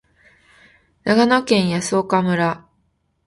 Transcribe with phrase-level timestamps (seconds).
[1.03, 2.67] 長野県泰阜村